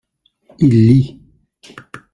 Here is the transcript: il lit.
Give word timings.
il 0.57 0.87
lit. 0.87 1.19